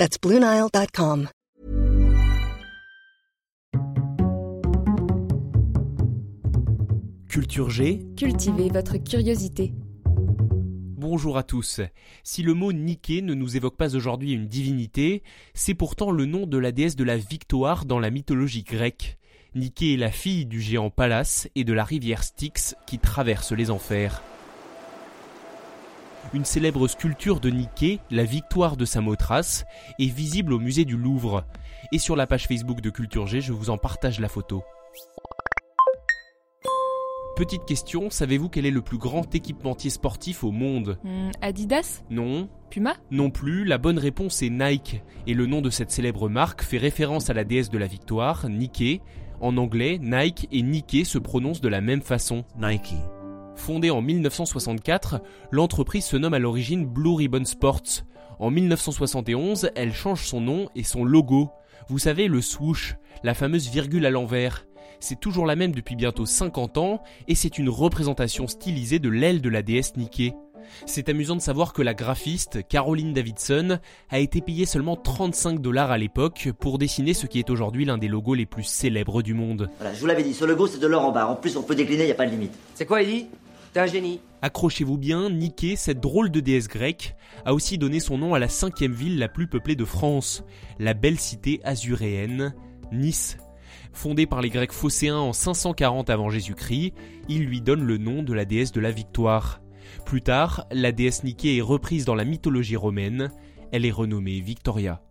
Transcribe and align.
That's 0.00 0.18
BlueNile.com. 0.18 1.28
Culture 7.28 7.68
G. 7.68 8.06
Cultivez 8.16 8.70
votre 8.70 8.96
curiosité. 8.96 9.74
Bonjour 10.96 11.36
à 11.36 11.42
tous. 11.42 11.82
Si 12.24 12.42
le 12.42 12.54
mot 12.54 12.72
Nike 12.72 13.22
ne 13.22 13.34
nous 13.34 13.58
évoque 13.58 13.76
pas 13.76 13.94
aujourd'hui 13.94 14.32
une 14.32 14.46
divinité, 14.46 15.22
c'est 15.52 15.74
pourtant 15.74 16.12
le 16.12 16.24
nom 16.24 16.46
de 16.46 16.56
la 16.56 16.72
déesse 16.72 16.96
de 16.96 17.04
la 17.04 17.18
victoire 17.18 17.84
dans 17.84 17.98
la 17.98 18.08
mythologie 18.08 18.62
grecque. 18.62 19.18
Nike 19.54 19.82
est 19.82 19.96
la 19.98 20.10
fille 20.10 20.46
du 20.46 20.62
géant 20.62 20.88
Pallas 20.88 21.46
et 21.54 21.64
de 21.64 21.74
la 21.74 21.84
rivière 21.84 22.22
Styx 22.22 22.74
qui 22.86 22.98
traverse 22.98 23.52
les 23.52 23.70
enfers. 23.70 24.22
Une 26.32 26.44
célèbre 26.44 26.86
sculpture 26.86 27.40
de 27.40 27.50
Nike, 27.50 28.00
la 28.10 28.24
victoire 28.24 28.76
de 28.76 28.84
Samothrace, 28.84 29.64
est 29.98 30.06
visible 30.06 30.52
au 30.52 30.60
musée 30.60 30.84
du 30.84 30.96
Louvre. 30.96 31.44
Et 31.92 31.98
sur 31.98 32.14
la 32.14 32.26
page 32.26 32.46
Facebook 32.46 32.80
de 32.80 32.90
Culture 32.90 33.26
G, 33.26 33.40
je 33.40 33.52
vous 33.52 33.70
en 33.70 33.78
partage 33.78 34.20
la 34.20 34.28
photo. 34.28 34.62
Petite 37.34 37.64
question, 37.64 38.10
savez-vous 38.10 38.48
quel 38.48 38.66
est 38.66 38.70
le 38.70 38.82
plus 38.82 38.98
grand 38.98 39.34
équipementier 39.34 39.90
sportif 39.90 40.44
au 40.44 40.52
monde? 40.52 40.98
Hmm, 41.02 41.30
Adidas? 41.40 42.02
Non, 42.10 42.48
Puma? 42.70 42.94
Non 43.10 43.30
plus, 43.30 43.64
la 43.64 43.78
bonne 43.78 43.98
réponse 43.98 44.42
est 44.42 44.50
Nike, 44.50 45.02
et 45.26 45.34
le 45.34 45.46
nom 45.46 45.62
de 45.62 45.70
cette 45.70 45.90
célèbre 45.90 46.28
marque 46.28 46.62
fait 46.62 46.78
référence 46.78 47.30
à 47.30 47.34
la 47.34 47.44
déesse 47.44 47.70
de 47.70 47.78
la 47.78 47.86
victoire, 47.86 48.48
Nike. 48.48 49.00
En 49.40 49.56
anglais, 49.56 49.98
Nike 50.00 50.48
et 50.52 50.62
Nike 50.62 51.06
se 51.06 51.18
prononcent 51.18 51.62
de 51.62 51.68
la 51.68 51.80
même 51.80 52.02
façon. 52.02 52.44
Nike. 52.58 52.94
Fondée 53.54 53.90
en 53.90 54.00
1964, 54.00 55.20
l'entreprise 55.50 56.04
se 56.04 56.16
nomme 56.16 56.34
à 56.34 56.38
l'origine 56.38 56.86
Blue 56.86 57.14
Ribbon 57.14 57.44
Sports. 57.44 58.04
En 58.38 58.50
1971, 58.50 59.70
elle 59.74 59.92
change 59.92 60.26
son 60.26 60.40
nom 60.40 60.68
et 60.74 60.82
son 60.82 61.04
logo. 61.04 61.50
Vous 61.88 61.98
savez, 61.98 62.26
le 62.26 62.40
swoosh, 62.40 62.96
la 63.22 63.34
fameuse 63.34 63.68
virgule 63.68 64.06
à 64.06 64.10
l'envers. 64.10 64.66
C'est 64.98 65.20
toujours 65.20 65.46
la 65.46 65.56
même 65.56 65.72
depuis 65.72 65.96
bientôt 65.96 66.26
50 66.26 66.78
ans 66.78 67.02
et 67.28 67.34
c'est 67.34 67.58
une 67.58 67.68
représentation 67.68 68.46
stylisée 68.46 68.98
de 68.98 69.08
l'aile 69.08 69.40
de 69.40 69.48
la 69.48 69.62
déesse 69.62 69.96
Nike. 69.96 70.34
C'est 70.86 71.08
amusant 71.08 71.36
de 71.36 71.40
savoir 71.40 71.72
que 71.72 71.82
la 71.82 71.94
graphiste 71.94 72.66
Caroline 72.68 73.12
Davidson 73.12 73.78
a 74.10 74.18
été 74.18 74.40
payée 74.40 74.66
seulement 74.66 74.96
35 74.96 75.60
dollars 75.60 75.90
à 75.90 75.98
l'époque 75.98 76.50
pour 76.58 76.78
dessiner 76.78 77.14
ce 77.14 77.26
qui 77.26 77.38
est 77.38 77.50
aujourd'hui 77.50 77.84
l'un 77.84 77.98
des 77.98 78.08
logos 78.08 78.34
les 78.34 78.46
plus 78.46 78.64
célèbres 78.64 79.22
du 79.22 79.34
monde. 79.34 79.70
Voilà, 79.78 79.94
je 79.94 80.00
vous 80.00 80.06
l'avais 80.06 80.22
dit, 80.22 80.34
sur 80.34 80.46
le 80.46 80.54
go, 80.54 80.66
c'est 80.66 80.80
de 80.80 80.86
l'or 80.86 81.04
en 81.04 81.12
bas. 81.12 81.26
En 81.26 81.36
plus, 81.36 81.56
on 81.56 81.62
peut 81.62 81.74
décliner, 81.74 82.06
y 82.06 82.12
a 82.12 82.14
pas 82.14 82.26
de 82.26 82.32
limite. 82.32 82.54
C'est 82.74 82.86
quoi, 82.86 83.02
Eddie? 83.02 83.26
T'es 83.72 83.80
un 83.80 83.86
génie. 83.86 84.20
Accrochez-vous 84.42 84.98
bien, 84.98 85.30
Nike, 85.30 85.76
cette 85.76 86.00
drôle 86.00 86.30
de 86.30 86.40
déesse 86.40 86.66
grecque, 86.66 87.14
a 87.44 87.54
aussi 87.54 87.78
donné 87.78 88.00
son 88.00 88.18
nom 88.18 88.34
à 88.34 88.38
la 88.38 88.48
cinquième 88.48 88.92
ville 88.92 89.18
la 89.18 89.28
plus 89.28 89.46
peuplée 89.46 89.76
de 89.76 89.84
France, 89.84 90.42
la 90.78 90.94
belle 90.94 91.20
cité 91.20 91.60
azuréenne, 91.62 92.54
Nice. 92.90 93.38
Fondée 93.92 94.26
par 94.26 94.40
les 94.40 94.50
Grecs 94.50 94.72
phocéens 94.72 95.18
en 95.18 95.32
540 95.32 96.10
avant 96.10 96.30
Jésus-Christ, 96.30 96.94
il 97.28 97.44
lui 97.44 97.60
donne 97.60 97.82
le 97.82 97.98
nom 97.98 98.22
de 98.22 98.32
la 98.32 98.44
déesse 98.44 98.72
de 98.72 98.80
la 98.80 98.90
victoire. 98.90 99.60
Plus 100.04 100.22
tard, 100.22 100.66
la 100.72 100.92
déesse 100.92 101.24
Nike 101.24 101.46
est 101.46 101.60
reprise 101.60 102.04
dans 102.04 102.14
la 102.14 102.24
mythologie 102.24 102.76
romaine, 102.76 103.30
elle 103.72 103.86
est 103.86 103.90
renommée 103.90 104.40
Victoria. 104.40 105.02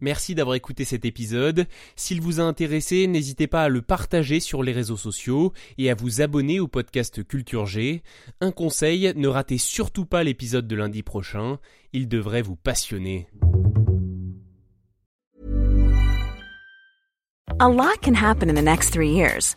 Merci 0.00 0.34
d'avoir 0.34 0.54
écouté 0.54 0.84
cet 0.84 1.04
épisode. 1.04 1.66
S'il 1.96 2.20
vous 2.20 2.40
a 2.40 2.44
intéressé, 2.44 3.06
n'hésitez 3.06 3.46
pas 3.46 3.64
à 3.64 3.68
le 3.68 3.82
partager 3.82 4.40
sur 4.40 4.62
les 4.62 4.72
réseaux 4.72 4.96
sociaux 4.96 5.52
et 5.76 5.90
à 5.90 5.94
vous 5.94 6.20
abonner 6.20 6.60
au 6.60 6.68
podcast 6.68 7.26
Culture 7.26 7.66
G. 7.66 8.02
Un 8.40 8.52
conseil, 8.52 9.12
ne 9.16 9.28
ratez 9.28 9.58
surtout 9.58 10.06
pas 10.06 10.22
l'épisode 10.22 10.68
de 10.68 10.76
lundi 10.76 11.02
prochain, 11.02 11.58
il 11.92 12.08
devrait 12.08 12.42
vous 12.42 12.56
passionner. 12.56 13.28
In 17.60 18.54
the 18.54 18.62
next 18.62 18.92
three 18.92 19.10
years. 19.10 19.56